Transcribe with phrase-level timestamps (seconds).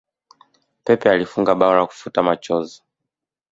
[0.85, 2.81] pepe alifunga bao la kufuta machozi